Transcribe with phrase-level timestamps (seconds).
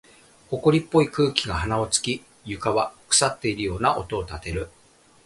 [0.49, 4.71] 埃っぽい空気が鼻を突き、床は腐っているような音を立てる。